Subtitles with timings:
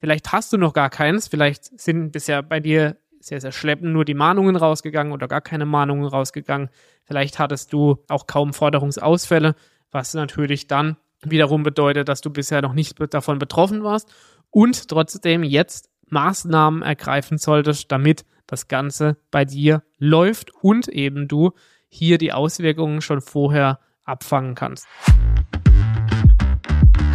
[0.00, 4.06] Vielleicht hast du noch gar keins, vielleicht sind bisher bei dir sehr, sehr schleppend nur
[4.06, 6.70] die Mahnungen rausgegangen oder gar keine Mahnungen rausgegangen.
[7.04, 9.54] Vielleicht hattest du auch kaum Forderungsausfälle,
[9.90, 14.08] was natürlich dann wiederum bedeutet, dass du bisher noch nicht davon betroffen warst
[14.48, 21.52] und trotzdem jetzt Maßnahmen ergreifen solltest, damit das Ganze bei dir läuft und eben du
[21.88, 24.86] hier die Auswirkungen schon vorher abfangen kannst.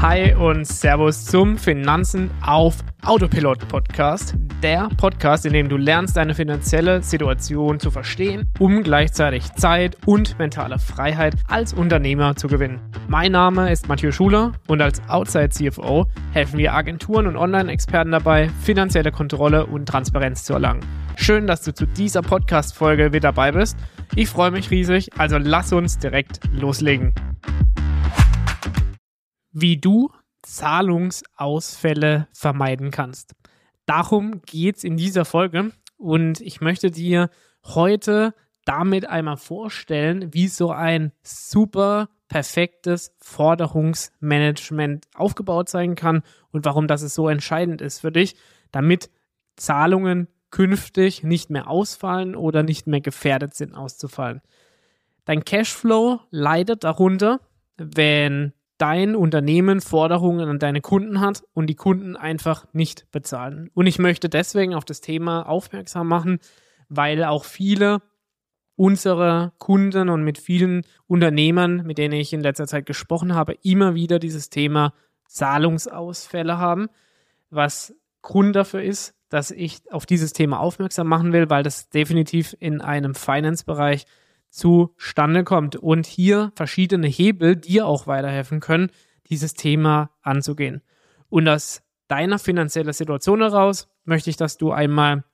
[0.01, 4.35] Hi und Servus zum Finanzen auf Autopilot Podcast.
[4.61, 10.37] Der Podcast, in dem du lernst, deine finanzielle Situation zu verstehen, um gleichzeitig Zeit und
[10.37, 12.81] mentale Freiheit als Unternehmer zu gewinnen.
[13.07, 18.49] Mein Name ist Mathieu Schuler und als Outside CFO helfen wir Agenturen und Online-Experten dabei,
[18.61, 20.81] finanzielle Kontrolle und Transparenz zu erlangen.
[21.15, 23.77] Schön, dass du zu dieser Podcast-Folge wieder dabei bist.
[24.13, 27.13] Ich freue mich riesig, also lass uns direkt loslegen
[29.55, 33.33] wie du Zahlungsausfälle vermeiden kannst.
[33.85, 37.29] Darum geht es in dieser Folge und ich möchte dir
[37.63, 38.33] heute
[38.65, 47.01] damit einmal vorstellen, wie so ein super perfektes Forderungsmanagement aufgebaut sein kann und warum das
[47.13, 48.35] so entscheidend ist für dich,
[48.71, 49.09] damit
[49.55, 54.41] Zahlungen künftig nicht mehr ausfallen oder nicht mehr gefährdet sind auszufallen.
[55.23, 57.39] Dein Cashflow leidet darunter,
[57.77, 63.69] wenn dein Unternehmen Forderungen an deine Kunden hat und die Kunden einfach nicht bezahlen.
[63.73, 66.39] Und ich möchte deswegen auf das Thema aufmerksam machen,
[66.89, 68.01] weil auch viele
[68.75, 73.95] unserer Kunden und mit vielen Unternehmern, mit denen ich in letzter Zeit gesprochen habe, immer
[73.95, 74.93] wieder dieses Thema
[75.27, 76.87] Zahlungsausfälle haben,
[77.49, 82.55] was Grund dafür ist, dass ich auf dieses Thema aufmerksam machen will, weil das definitiv
[82.59, 84.05] in einem Finance-Bereich
[84.55, 88.89] zustande kommt und hier verschiedene Hebel dir auch weiterhelfen können,
[89.27, 90.81] dieses Thema anzugehen.
[91.27, 95.25] Und aus deiner finanzieller Situation heraus möchte ich, dass du einmal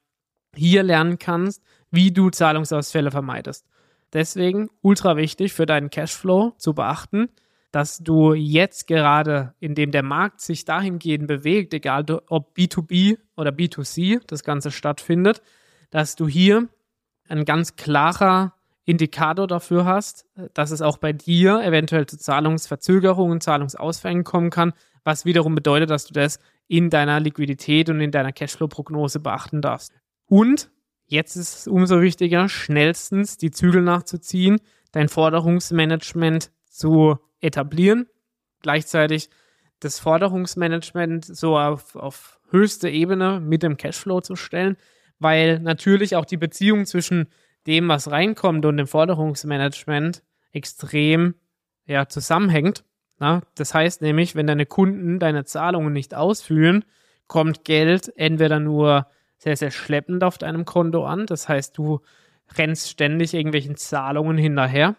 [0.55, 3.67] hier lernen kannst, wie du Zahlungsausfälle vermeidest.
[4.11, 7.29] Deswegen ultra wichtig für deinen Cashflow zu beachten,
[7.71, 13.51] dass du jetzt gerade, in dem der Markt sich dahingehend bewegt, egal ob B2B oder
[13.51, 15.43] B2C das Ganze stattfindet,
[15.91, 16.67] dass du hier
[17.29, 18.55] ein ganz klarer
[18.85, 25.25] Indikator dafür hast, dass es auch bei dir eventuell zu Zahlungsverzögerungen, Zahlungsausfällen kommen kann, was
[25.25, 29.91] wiederum bedeutet, dass du das in deiner Liquidität und in deiner Cashflow-Prognose beachten darfst.
[30.25, 30.71] Und
[31.05, 34.59] jetzt ist es umso wichtiger, schnellstens die Zügel nachzuziehen,
[34.91, 38.07] dein Forderungsmanagement zu etablieren,
[38.61, 39.29] gleichzeitig
[39.79, 44.77] das Forderungsmanagement so auf, auf höchste Ebene mit dem Cashflow zu stellen,
[45.19, 47.27] weil natürlich auch die Beziehung zwischen
[47.67, 51.35] dem, was reinkommt und dem Forderungsmanagement extrem
[51.85, 52.83] ja, zusammenhängt.
[53.19, 53.41] Na?
[53.55, 56.85] Das heißt nämlich, wenn deine Kunden deine Zahlungen nicht ausführen,
[57.27, 59.07] kommt Geld entweder nur
[59.37, 61.25] sehr, sehr schleppend auf deinem Konto an.
[61.25, 62.01] Das heißt, du
[62.57, 64.95] rennst ständig irgendwelchen Zahlungen hinterher.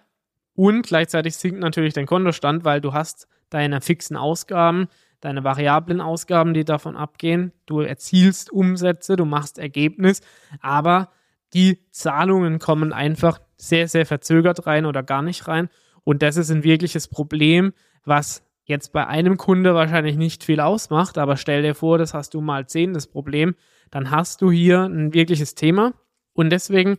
[0.55, 4.89] Und gleichzeitig sinkt natürlich dein Kontostand, weil du hast deine fixen Ausgaben,
[5.21, 7.53] deine variablen Ausgaben, die davon abgehen.
[7.67, 10.21] Du erzielst Umsätze, du machst Ergebnis,
[10.61, 11.11] aber
[11.55, 15.69] die Zahlungen kommen einfach sehr, sehr verzögert rein oder gar nicht rein.
[16.05, 17.73] Und das ist ein wirkliches Problem,
[18.05, 22.35] was jetzt bei einem Kunde wahrscheinlich nicht viel ausmacht, aber stell dir vor, das hast
[22.35, 23.55] du mal zehn, das Problem,
[23.91, 25.93] dann hast du hier ein wirkliches Thema.
[26.33, 26.97] Und deswegen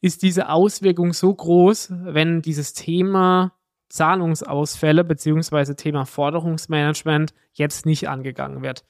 [0.00, 3.52] ist diese Auswirkung so groß, wenn dieses Thema
[3.88, 8.84] Zahlungsausfälle beziehungsweise Thema Forderungsmanagement jetzt nicht angegangen wird.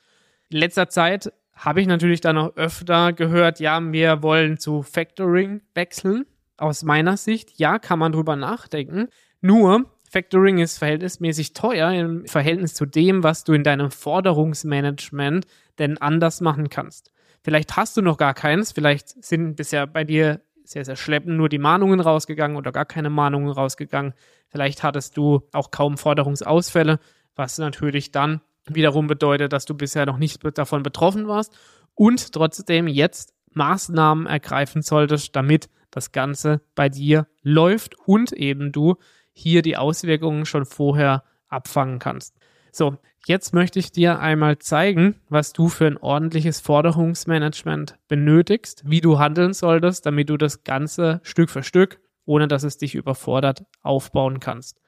[0.49, 5.63] In letzter Zeit habe ich natürlich dann auch öfter gehört, ja, wir wollen zu Factoring
[5.75, 6.27] wechseln.
[6.59, 9.09] Aus meiner Sicht, ja, kann man drüber nachdenken.
[9.41, 15.47] Nur, Factoring ist verhältnismäßig teuer im Verhältnis zu dem, was du in deinem Forderungsmanagement
[15.79, 17.11] denn anders machen kannst.
[17.43, 21.49] Vielleicht hast du noch gar keins, vielleicht sind bisher bei dir sehr, sehr schleppend nur
[21.49, 24.15] die Mahnungen rausgegangen oder gar keine Mahnungen rausgegangen.
[24.49, 26.99] Vielleicht hattest du auch kaum Forderungsausfälle,
[27.35, 31.57] was natürlich dann wiederum bedeutet, dass du bisher noch nicht davon betroffen warst
[31.95, 38.97] und trotzdem jetzt Maßnahmen ergreifen solltest, damit das Ganze bei dir läuft und eben du
[39.33, 42.37] hier die Auswirkungen schon vorher abfangen kannst.
[42.71, 49.01] So, jetzt möchte ich dir einmal zeigen, was du für ein ordentliches Forderungsmanagement benötigst, wie
[49.01, 53.65] du handeln solltest, damit du das Ganze Stück für Stück, ohne dass es dich überfordert,
[53.83, 54.81] aufbauen kannst.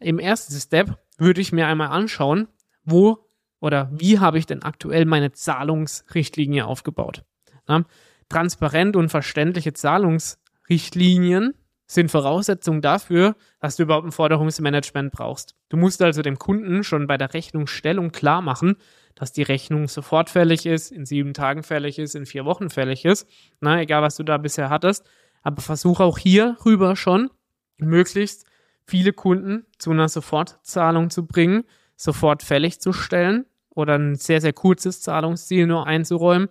[0.00, 2.48] Im ersten Step würde ich mir einmal anschauen,
[2.84, 3.26] wo
[3.60, 7.24] oder wie habe ich denn aktuell meine Zahlungsrichtlinie aufgebaut?
[7.68, 7.84] Ja,
[8.28, 11.54] transparent und verständliche Zahlungsrichtlinien
[11.86, 15.54] sind Voraussetzungen dafür, dass du überhaupt ein Forderungsmanagement brauchst.
[15.68, 18.76] Du musst also dem Kunden schon bei der Rechnungsstellung klar machen,
[19.14, 23.04] dass die Rechnung sofort fällig ist, in sieben Tagen fällig ist, in vier Wochen fällig
[23.04, 23.28] ist.
[23.60, 25.06] Na, egal was du da bisher hattest.
[25.42, 27.30] Aber versuch auch hier rüber schon
[27.76, 28.46] möglichst
[28.86, 31.64] viele Kunden zu einer Sofortzahlung zu bringen,
[32.02, 36.48] sofort fällig zu stellen oder ein sehr, sehr kurzes Zahlungsziel nur einzuräumen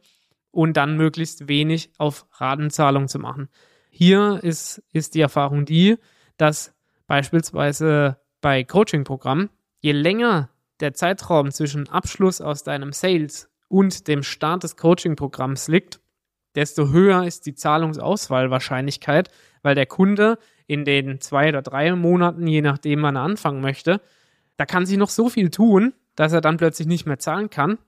[0.49, 3.49] und dann möglichst wenig auf Ratenzahlung zu machen.
[3.89, 5.97] Hier ist, ist die Erfahrung die,
[6.37, 6.73] dass
[7.05, 9.49] beispielsweise bei Coaching-Programmen,
[9.81, 10.49] je länger
[10.79, 15.99] der Zeitraum zwischen Abschluss aus deinem Sales und dem Start des Coaching-Programms liegt,
[16.55, 19.29] desto höher ist die Zahlungsauswahlwahrscheinlichkeit,
[19.63, 24.01] weil der Kunde in den zwei oder drei Monaten, je nachdem wann er anfangen möchte,
[24.61, 27.79] da kann sich noch so viel tun, dass er dann plötzlich nicht mehr zahlen kann.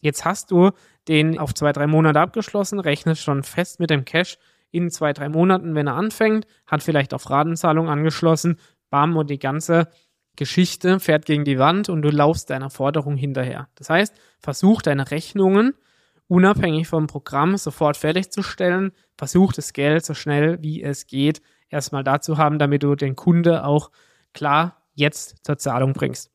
[0.00, 0.70] Jetzt hast du
[1.06, 4.38] den auf zwei, drei Monate abgeschlossen, rechnest schon fest mit dem Cash
[4.70, 8.58] in zwei, drei Monaten, wenn er anfängt, hat vielleicht auf Ratenzahlung angeschlossen,
[8.88, 9.88] bam, und die ganze
[10.34, 13.68] Geschichte fährt gegen die Wand und du laufst deiner Forderung hinterher.
[13.74, 15.74] Das heißt, versuch deine Rechnungen
[16.28, 18.92] unabhängig vom Programm sofort fertigzustellen.
[19.18, 23.66] Versuch das Geld so schnell wie es geht erstmal dazu haben, damit du den Kunde
[23.66, 23.90] auch
[24.32, 26.30] klar jetzt zur Zahlung bringst.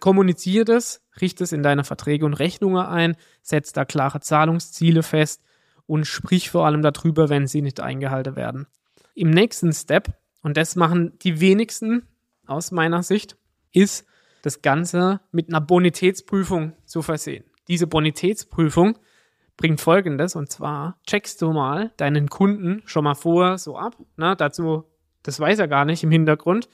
[0.00, 5.42] Kommuniziere das, richte es in deine Verträge und Rechnungen ein, setz da klare Zahlungsziele fest
[5.86, 8.66] und sprich vor allem darüber, wenn sie nicht eingehalten werden.
[9.14, 12.06] Im nächsten Step, und das machen die wenigsten
[12.46, 13.36] aus meiner Sicht,
[13.72, 14.06] ist
[14.42, 17.44] das Ganze mit einer Bonitätsprüfung zu versehen.
[17.68, 18.98] Diese Bonitätsprüfung
[19.56, 23.96] bringt folgendes, und zwar checkst du mal deinen Kunden schon mal vor so ab.
[24.16, 24.36] Ne?
[24.36, 24.84] Dazu,
[25.22, 26.68] das weiß er gar nicht im Hintergrund.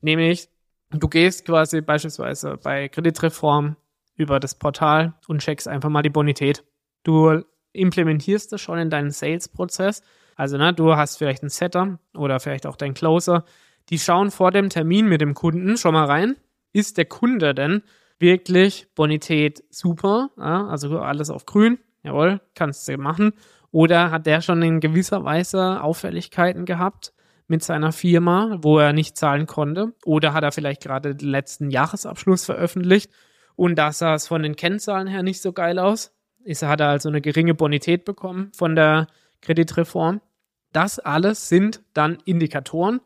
[0.00, 0.50] Nämlich,
[1.02, 3.76] du gehst quasi beispielsweise bei Kreditreform
[4.16, 6.64] über das Portal und checkst einfach mal die Bonität.
[7.02, 7.42] Du
[7.72, 10.02] implementierst das schon in deinen Sales-Prozess.
[10.36, 13.44] Also, ne, du hast vielleicht einen Setter oder vielleicht auch deinen Closer.
[13.90, 16.36] Die schauen vor dem Termin mit dem Kunden schon mal rein.
[16.72, 17.82] Ist der Kunde denn
[18.18, 20.30] wirklich Bonität super?
[20.38, 21.78] Ja, also alles auf grün.
[22.02, 23.32] Jawohl, kannst du machen.
[23.70, 27.12] Oder hat der schon in gewisser Weise Auffälligkeiten gehabt
[27.46, 29.92] mit seiner Firma, wo er nicht zahlen konnte?
[30.04, 33.10] Oder hat er vielleicht gerade den letzten Jahresabschluss veröffentlicht
[33.56, 36.12] und da sah es von den Kennzahlen her nicht so geil aus?
[36.42, 39.06] Ist, hat er also eine geringe Bonität bekommen von der
[39.40, 40.20] Kreditreform?
[40.72, 43.00] Das alles sind dann Indikatoren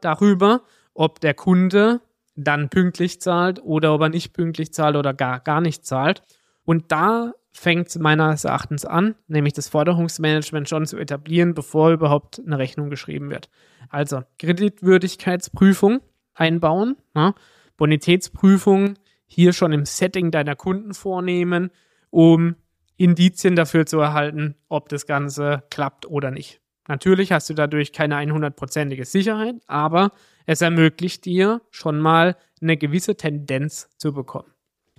[0.00, 0.62] darüber,
[0.92, 2.00] ob der Kunde
[2.36, 6.22] dann pünktlich zahlt oder ob er nicht pünktlich zahlt oder gar, gar nicht zahlt.
[6.64, 12.40] Und da fängt es meines Erachtens an, nämlich das Forderungsmanagement schon zu etablieren, bevor überhaupt
[12.44, 13.48] eine Rechnung geschrieben wird.
[13.88, 16.00] Also Kreditwürdigkeitsprüfung
[16.34, 17.34] einbauen, ne?
[17.76, 18.94] Bonitätsprüfung
[19.26, 21.70] hier schon im Setting deiner Kunden vornehmen,
[22.10, 22.56] um
[22.96, 26.60] Indizien dafür zu erhalten, ob das Ganze klappt oder nicht.
[26.86, 30.12] Natürlich hast du dadurch keine 100%ige Sicherheit, aber
[30.46, 34.52] es ermöglicht dir schon mal eine gewisse Tendenz zu bekommen.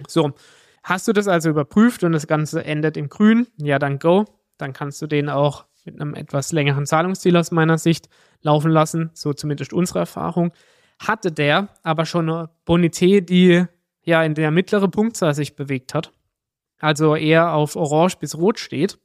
[0.07, 0.33] So,
[0.85, 3.47] Hast du das also überprüft und das Ganze endet im Grün?
[3.57, 4.25] Ja, dann go.
[4.59, 8.07] Dann kannst du den auch mit einem etwas längeren Zahlungsziel aus meiner Sicht
[8.43, 9.09] laufen lassen.
[9.15, 10.53] So zumindest unsere Erfahrung.
[10.99, 13.65] Hatte der aber schon eine Bonität, die
[14.03, 16.13] ja in der mittleren Punktzahl sich bewegt hat,
[16.79, 18.99] also eher auf Orange bis Rot steht,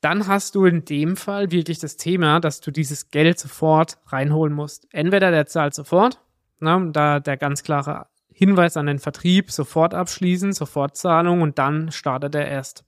[0.00, 4.54] dann hast du in dem Fall wirklich das Thema, dass du dieses Geld sofort reinholen
[4.54, 4.88] musst.
[4.90, 6.18] Entweder der zahlt sofort,
[6.60, 8.06] na, da der ganz klare
[8.38, 12.84] Hinweis an den Vertrieb, sofort abschließen, Sofortzahlung und dann startet er erst.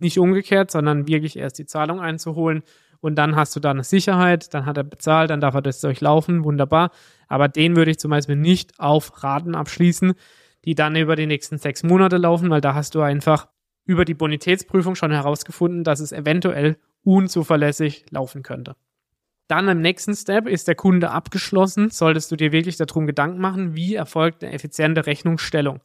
[0.00, 2.64] Nicht umgekehrt, sondern wirklich erst die Zahlung einzuholen
[2.98, 5.80] und dann hast du da eine Sicherheit, dann hat er bezahlt, dann darf er das
[5.80, 6.90] durchlaufen, wunderbar.
[7.28, 10.14] Aber den würde ich zum Beispiel nicht auf Raten abschließen,
[10.64, 13.46] die dann über die nächsten sechs Monate laufen, weil da hast du einfach
[13.84, 18.74] über die Bonitätsprüfung schon herausgefunden, dass es eventuell unzuverlässig laufen könnte.
[19.48, 21.90] Dann im nächsten Step ist der Kunde abgeschlossen.
[21.90, 25.80] Solltest du dir wirklich darum Gedanken machen, wie erfolgt eine effiziente Rechnungsstellung.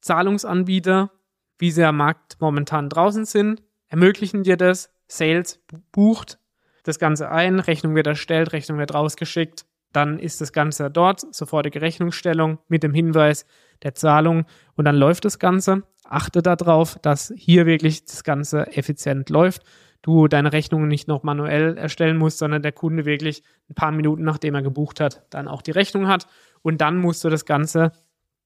[0.00, 1.10] Zahlungsanbieter,
[1.58, 4.90] wie sie am Markt momentan draußen sind, ermöglichen dir das.
[5.06, 5.60] Sales
[5.92, 6.38] bucht
[6.84, 9.66] das Ganze ein, Rechnung wird erstellt, Rechnung wird rausgeschickt.
[9.92, 13.44] Dann ist das Ganze dort, sofortige Rechnungsstellung mit dem Hinweis
[13.82, 15.82] der Zahlung und dann läuft das Ganze.
[16.04, 19.62] Achte darauf, dass hier wirklich das Ganze effizient läuft
[20.02, 24.24] du deine Rechnungen nicht noch manuell erstellen musst, sondern der Kunde wirklich ein paar Minuten
[24.24, 26.26] nachdem er gebucht hat, dann auch die Rechnung hat.
[26.60, 27.92] Und dann musst du das Ganze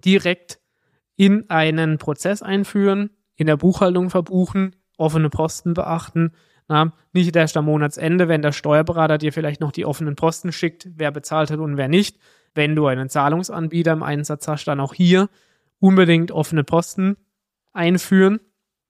[0.04, 0.60] direkt
[1.16, 6.32] in einen Prozess einführen, in der Buchhaltung verbuchen, offene Posten beachten.
[6.68, 10.88] Na, nicht erst am Monatsende, wenn der Steuerberater dir vielleicht noch die offenen Posten schickt,
[10.94, 12.18] wer bezahlt hat und wer nicht.
[12.54, 15.28] Wenn du einen Zahlungsanbieter im Einsatz hast, dann auch hier
[15.78, 17.16] unbedingt offene Posten
[17.72, 18.40] einführen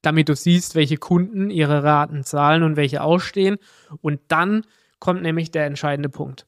[0.06, 3.56] damit du siehst, welche Kunden ihre Raten zahlen und welche ausstehen.
[4.00, 4.62] Und dann
[5.00, 6.46] kommt nämlich der entscheidende Punkt.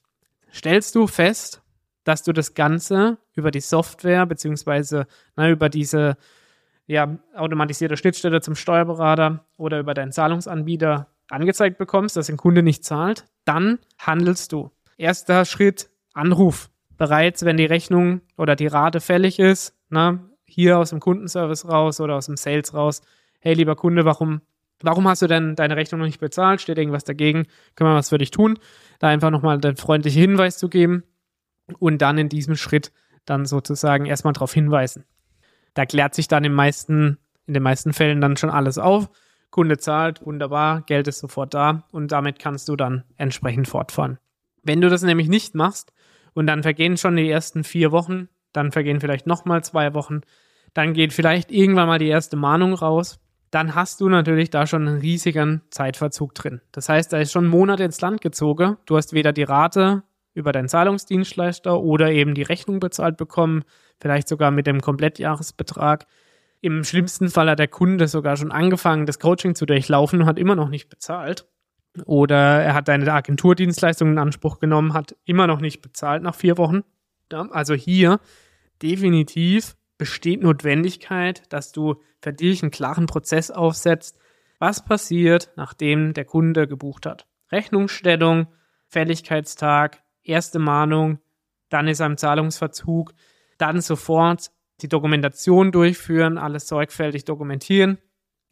[0.53, 1.61] Stellst du fest,
[2.05, 6.17] dass du das Ganze über die Software beziehungsweise na, über diese
[6.87, 12.85] ja, automatisierte Schnittstelle zum Steuerberater oder über deinen Zahlungsanbieter angezeigt bekommst, dass ein Kunde nicht
[12.85, 14.71] zahlt, dann handelst du.
[14.97, 16.71] Erster Schritt, Anruf.
[16.97, 22.01] Bereits, wenn die Rechnung oder die Rate fällig ist, na, hier aus dem Kundenservice raus
[22.01, 23.03] oder aus dem Sales raus.
[23.41, 24.41] Hey, lieber Kunde, warum,
[24.83, 26.61] warum hast du denn deine Rechnung noch nicht bezahlt?
[26.61, 27.47] Steht irgendwas dagegen?
[27.77, 28.59] Können wir was für dich tun?
[28.99, 31.05] Da einfach nochmal den freundlichen Hinweis zu geben
[31.79, 32.93] und dann in diesem Schritt
[33.25, 35.05] dann sozusagen erstmal darauf hinweisen.
[35.75, 39.11] Da klärt sich dann im meisten, in den meisten Fällen dann schon alles auf.
[39.51, 44.19] Kunde zahlt, wunderbar, Geld ist sofort da und damit kannst du dann entsprechend fortfahren.
[44.63, 45.93] Wenn du das nämlich nicht machst
[46.35, 50.23] und dann vergehen schon die ersten vier Wochen, dann vergehen vielleicht nochmal zwei Wochen,
[50.75, 54.87] dann geht vielleicht irgendwann mal die erste Mahnung raus, dann hast du natürlich da schon
[54.87, 56.61] einen riesigen Zeitverzug drin.
[56.73, 58.77] Das heißt, da ist schon Monate ins Land gezogen.
[58.87, 60.03] Du hast weder die Rate
[60.35, 63.65] über deinen Zahlungsdienstleister oder eben die Rechnung bezahlt bekommen,
[64.01, 66.07] vielleicht sogar mit dem Komplettjahresbetrag.
[66.61, 70.39] Im schlimmsten Fall hat der Kunde sogar schon angefangen, das Coaching zu durchlaufen und hat
[70.39, 71.47] immer noch nicht bezahlt.
[72.05, 76.59] Oder er hat deine Agenturdienstleistung in Anspruch genommen, hat immer noch nicht bezahlt nach vier
[76.59, 76.83] Wochen.
[77.31, 78.21] Also hier
[78.83, 84.19] definitiv besteht Notwendigkeit, dass du für dich einen klaren Prozess aufsetzt,
[84.59, 87.27] was passiert, nachdem der Kunde gebucht hat.
[87.53, 88.49] Rechnungsstellung,
[88.89, 91.19] Fälligkeitstag, erste Mahnung,
[91.69, 93.13] dann ist er im Zahlungsverzug,
[93.59, 94.51] dann sofort
[94.81, 97.99] die Dokumentation durchführen, alles sorgfältig dokumentieren.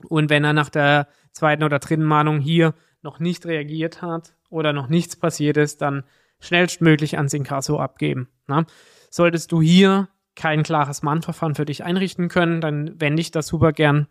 [0.08, 4.72] Und wenn er nach der zweiten oder dritten Mahnung hier noch nicht reagiert hat oder
[4.72, 6.04] noch nichts passiert ist, dann
[6.40, 8.28] schnellstmöglich ans Inkasso abgeben.
[8.46, 8.66] Na?
[9.10, 13.72] Solltest du hier kein klares Mahnverfahren für dich einrichten können, dann wende ich das super
[13.72, 14.06] gern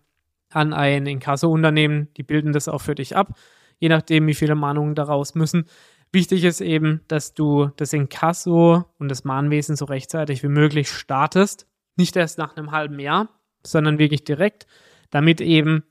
[0.50, 2.10] an ein Inkasso-Unternehmen.
[2.18, 3.38] Die bilden das auch für dich ab,
[3.80, 5.66] je nachdem, wie viele Mahnungen daraus müssen.
[6.12, 11.68] Wichtig ist eben, dass du das Inkasso und das Mahnwesen so rechtzeitig wie möglich startest.
[11.98, 13.30] Nicht erst nach einem halben Jahr,
[13.64, 14.66] sondern wirklich direkt,
[15.10, 15.84] damit eben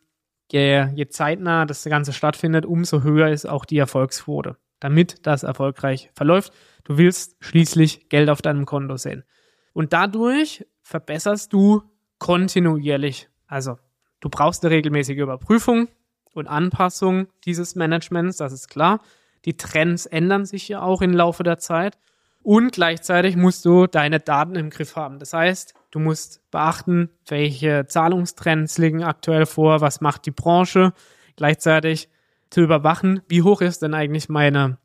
[0.50, 6.10] je, je zeitnah das Ganze stattfindet, umso höher ist auch die Erfolgsquote, damit das erfolgreich
[6.14, 6.52] verläuft.
[6.84, 9.24] Du willst schließlich Geld auf deinem Konto sehen.
[9.74, 11.82] Und dadurch verbesserst du
[12.18, 13.28] kontinuierlich.
[13.46, 13.76] Also,
[14.20, 15.88] du brauchst eine regelmäßige Überprüfung
[16.32, 19.00] und Anpassung dieses Managements, das ist klar.
[19.44, 21.98] Die Trends ändern sich ja auch im Laufe der Zeit.
[22.42, 25.18] Und gleichzeitig musst du deine Daten im Griff haben.
[25.18, 30.92] Das heißt, du musst beachten, welche Zahlungstrends liegen aktuell vor, was macht die Branche.
[31.36, 32.08] Gleichzeitig
[32.50, 34.78] zu überwachen, wie hoch ist denn eigentlich meine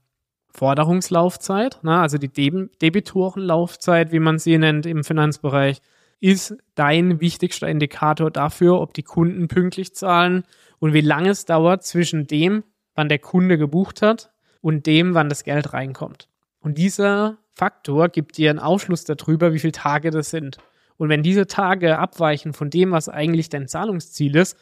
[0.52, 5.82] Forderungslaufzeit, na, also die Deb Debitorenlaufzeit, wie man sie nennt im Finanzbereich,
[6.20, 10.44] ist dein wichtigster Indikator dafür, ob die Kunden pünktlich zahlen
[10.80, 12.64] und wie lange es dauert zwischen dem,
[12.96, 16.28] wann der Kunde gebucht hat und dem, wann das Geld reinkommt.
[16.60, 20.58] Und dieser Faktor gibt dir einen Aufschluss darüber, wie viele Tage das sind.
[20.98, 24.58] Und wenn diese Tage abweichen von dem, was eigentlich dein Zahlungsziel ist,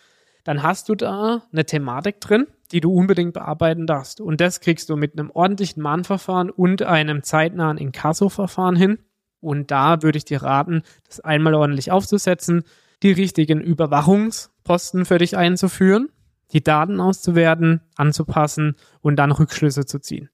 [0.47, 4.21] dann hast du da eine Thematik drin, die du unbedingt bearbeiten darfst.
[4.21, 8.99] Und das kriegst du mit einem ordentlichen Mahnverfahren und einem zeitnahen Inkasso-Verfahren hin.
[9.39, 12.63] Und da würde ich dir raten, das einmal ordentlich aufzusetzen,
[13.03, 16.09] die richtigen Überwachungsposten für dich einzuführen
[16.53, 20.29] die Daten auszuwerten, anzupassen und dann Rückschlüsse zu ziehen.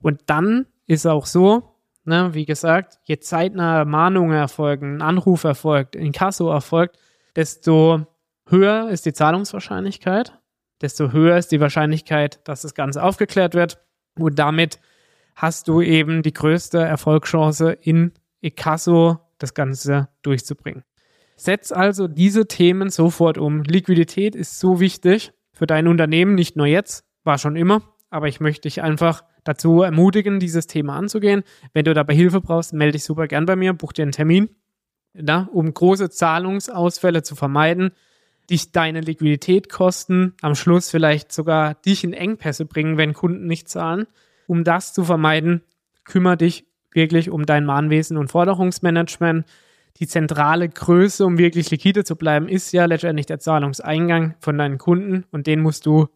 [0.00, 5.94] Und dann ist auch so, ne, wie gesagt, je zeitnah Mahnungen erfolgen, ein Anruf erfolgt,
[5.94, 6.98] Inkasso erfolgt,
[7.36, 8.06] desto
[8.52, 10.38] höher ist die Zahlungswahrscheinlichkeit,
[10.80, 13.84] desto höher ist die Wahrscheinlichkeit, dass das Ganze aufgeklärt wird.
[14.16, 14.78] Und damit
[15.34, 20.84] hast du eben die größte Erfolgschance in Inkasso das Ganze durchzubringen.
[21.36, 23.62] Setz also diese Themen sofort um.
[23.64, 28.40] Liquidität ist so wichtig für dein Unternehmen, nicht nur jetzt, war schon immer, aber ich
[28.40, 31.42] möchte dich einfach dazu ermutigen, dieses Thema anzugehen.
[31.72, 34.50] Wenn du dabei Hilfe brauchst, melde dich super gern bei mir, buch dir einen Termin,
[35.14, 37.92] na, um große Zahlungsausfälle zu vermeiden,
[38.50, 43.68] dich deine Liquidität kosten, am Schluss vielleicht sogar dich in Engpässe bringen, wenn Kunden nicht
[43.68, 44.06] zahlen.
[44.46, 45.62] Um das zu vermeiden,
[46.04, 49.46] kümmere dich wirklich um dein Mahnwesen und Forderungsmanagement
[49.98, 54.78] die zentrale Größe, um wirklich liquide zu bleiben, ist ja letztendlich der Zahlungseingang von deinen
[54.78, 56.08] Kunden und den musst du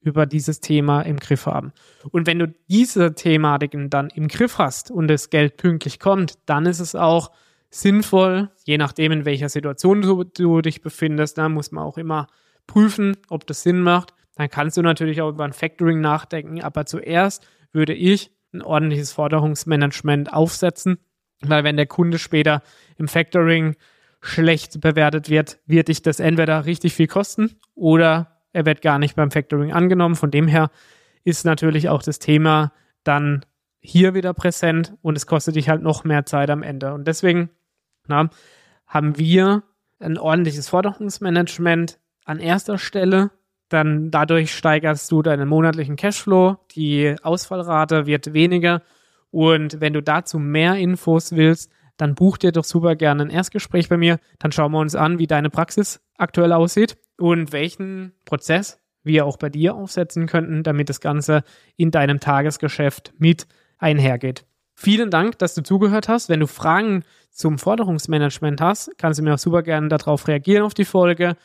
[0.00, 1.72] über dieses Thema im Griff haben.
[2.10, 6.66] Und wenn du diese Thematiken dann im Griff hast und das Geld pünktlich kommt, dann
[6.66, 7.30] ist es auch
[7.74, 12.28] sinnvoll, je nachdem, in welcher Situation du, du dich befindest, da muss man auch immer
[12.66, 14.14] prüfen, ob das Sinn macht.
[14.36, 19.12] Dann kannst du natürlich auch über ein Factoring nachdenken, aber zuerst würde ich ein ordentliches
[19.12, 20.98] Forderungsmanagement aufsetzen
[21.42, 22.62] weil wenn der Kunde später
[22.96, 23.76] im Factoring
[24.20, 29.16] schlecht bewertet wird, wird dich das entweder richtig viel kosten oder er wird gar nicht
[29.16, 30.14] beim Factoring angenommen.
[30.14, 30.70] Von dem her
[31.24, 33.44] ist natürlich auch das Thema dann
[33.80, 36.94] hier wieder präsent und es kostet dich halt noch mehr Zeit am Ende.
[36.94, 37.50] Und deswegen
[38.06, 38.30] na,
[38.86, 39.62] haben wir
[40.00, 43.30] ein ordentliches Forderungsmanagement an erster Stelle.
[43.68, 46.58] Dann dadurch steigerst du deinen monatlichen Cashflow.
[46.72, 48.82] Die Ausfallrate wird weniger.
[49.30, 53.88] Und wenn du dazu mehr Infos willst, dann buch dir doch super gerne ein Erstgespräch
[53.88, 54.18] bei mir.
[54.38, 59.36] Dann schauen wir uns an, wie deine Praxis aktuell aussieht und welchen Prozess wir auch
[59.36, 61.42] bei dir aufsetzen könnten, damit das Ganze
[61.76, 63.46] in deinem Tagesgeschäft mit
[63.78, 64.44] einhergeht.
[64.74, 66.28] Vielen Dank, dass du zugehört hast.
[66.28, 70.74] Wenn du Fragen zum Forderungsmanagement hast, kannst du mir auch super gerne darauf reagieren auf
[70.74, 71.36] die Folge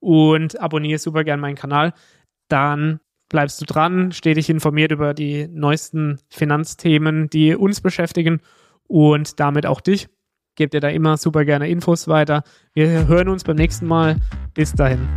[0.00, 1.92] und abonniere super gerne meinen Kanal.
[2.48, 8.40] Dann bleibst du dran, steh dich informiert über die neuesten Finanzthemen, die uns beschäftigen
[8.86, 10.08] und damit auch dich.
[10.54, 12.44] Gebt dir da immer super gerne Infos weiter.
[12.74, 14.16] Wir hören uns beim nächsten Mal.
[14.54, 15.08] Bis dahin.